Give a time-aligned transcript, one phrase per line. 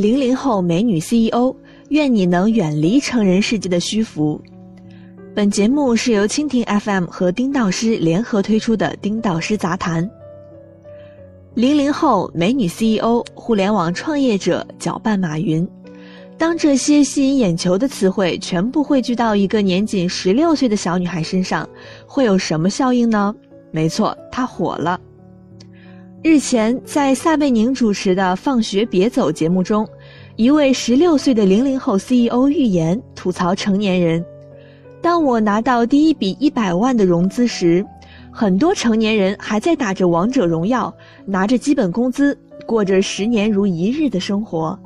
[0.00, 1.54] 零零后美女 CEO，
[1.90, 4.40] 愿你能远离成人世界的虚浮。
[5.34, 10.02] 本节目是由蜻蜓 FM 和丁道师联合推出的《丁道师杂谈》。
[11.52, 15.68] 零零后美女 CEO，互联网创业者搅拌马云。
[16.38, 21.68] 当这些吸引眼球的词汇全部汇聚到一个年仅十六岁的小女孩身上，
[22.06, 23.34] 会有什么效应呢？
[23.70, 24.98] 没错，她火了。
[26.22, 29.88] 日前，在撒贝宁主持的《放学别走》节目中，
[30.36, 34.22] 一位十六岁的零零后 CEO 预言吐槽成年人
[35.00, 37.84] ：“当我拿到第一笔一百万的融资时。”
[38.32, 40.94] 很多成年人还在打着王者荣耀，
[41.24, 44.78] 拿着基本工资，过着十年如一日的生活。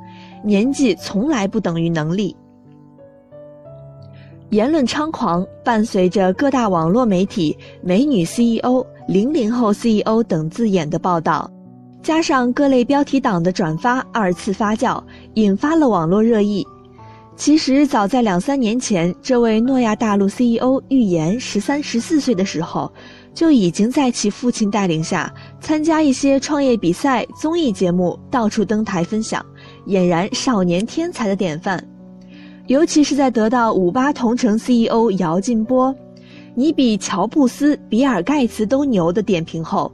[0.43, 2.35] 年纪从来不等于能力。
[4.51, 11.51] 言论猖狂，伴随着各大网络媒体“美女 CEO”“ 零零后 CEO” 等字眼的报道，
[12.03, 15.03] 加上各类标题党的转发，二次发酵，
[15.35, 16.67] 引发了网络热议。
[17.37, 22.93] 其实，早在两三年前，这位诺亚大陆 CEO 预言十三、十四岁的时候。
[23.35, 25.29] 就已经在其父亲带领下
[25.61, 29.45] 参加一些创业比赛、综艺节目，到处登台分享，
[29.89, 31.85] 俨然少年天才的典范。
[32.69, 35.93] 尤其是在得到五八同城 CEO 姚劲波
[36.55, 39.91] “你比乔布斯、比尔盖茨都牛”的点评后，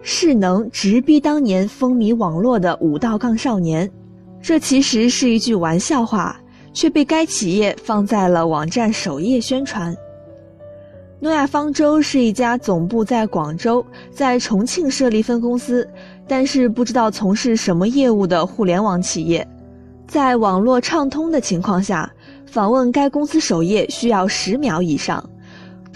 [0.00, 3.90] 势能直逼当年风靡网络的五道杠少年。
[4.40, 6.40] 这其实是一句玩笑话，
[6.72, 9.96] 却被该企业放在了网站首页宣传。
[11.20, 15.88] 诺亚方舟是一家总部在广州、在重庆设立分公司，
[16.26, 19.46] 但是不知道从事什么业务的互联网企业。
[20.08, 22.12] 在网络畅通的情况下，
[22.44, 25.24] 访问该公司首页需要十秒以上。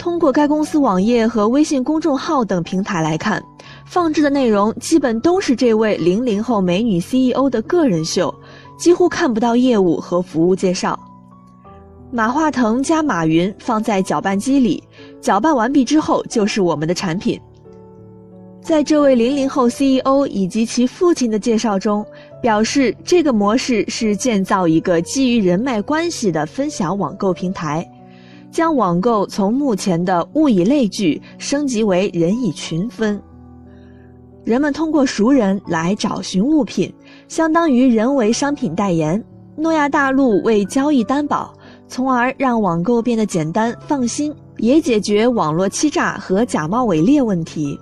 [0.07, 3.43] 通过该公司网页和微信公众号等平台来看，
[3.85, 8.33] 放置的内容基本都是这位零零后美女 CEO 的个人秀，
[8.79, 10.97] 几乎看不到业务和服务介绍。
[12.09, 14.81] 马化腾加马云放在搅拌机里。
[15.19, 17.37] 搅拌完毕之后，就是我们的产品。
[18.61, 22.03] 在这位零零后 CEO 以及其父亲的介绍中，
[22.41, 27.85] 表示这个模式是建造一个基于人脉关系的分享网购平台，
[28.51, 33.21] 将网购从目前的物以类聚升级为人以群分。
[34.43, 36.93] 人们通过熟人来找寻物品，
[37.27, 39.23] 相当于人为商品代言。
[39.57, 41.53] 诺亚大陆为交易担保，
[41.87, 44.33] 从而让网购变得简单放心。
[44.59, 47.79] 也解决网络欺诈和假冒伪劣问题。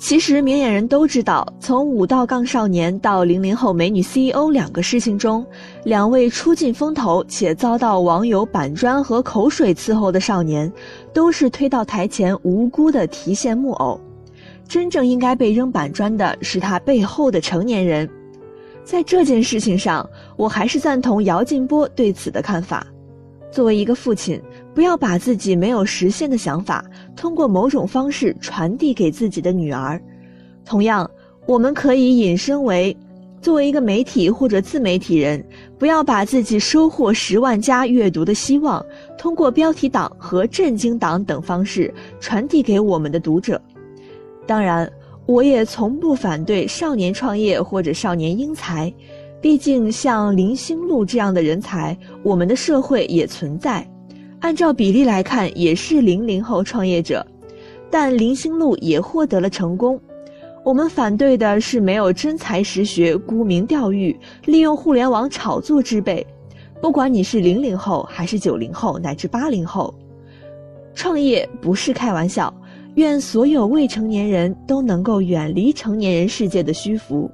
[0.00, 5.44] 其实明眼人都知道，从五道杠少年到零零后美女 CEO 两个事情中，
[5.84, 10.72] 两位出尽风头且遭到网友板砖和口水伺候的少年，
[11.12, 14.00] 都是推到台前无辜的提线木偶。
[14.66, 18.08] 真正应该被扔板砖的是他背后的成年人。
[18.82, 22.86] 在这件事情上，我还是赞同姚劲波对此的看法。
[23.52, 24.40] 作为一个父亲。
[24.74, 26.84] 不要把自己没有实现的想法
[27.16, 30.00] 通过某种方式传递给自己的女儿。
[30.64, 31.10] 同样，
[31.46, 32.96] 我们可以引申为：
[33.42, 35.44] 作为一个媒体或者自媒体人，
[35.78, 38.84] 不要把自己收获十万加阅读的希望
[39.18, 43.60] 通过标题党和震惊党等方式传递给我们的读者。
[44.46, 44.90] 当然，
[45.26, 48.92] 我也从不反对少年创业或者少年英才，
[49.40, 53.84] 毕竟像林星路这样的人才，我们的社会也存在。
[54.40, 57.24] 按照比例来看，也是零零后创业者，
[57.90, 60.00] 但林心路也获得了成功。
[60.64, 66.26] 我们反对的是没有真才实学、沽名钓誉、利用互联网炒作之辈。
[66.80, 69.94] 不管你是零零后还是九零后乃至八零后，
[70.94, 72.52] 创业不是开玩笑。
[72.96, 77.30] 愿所有未成年人都能够远离成年人世界的虚浮。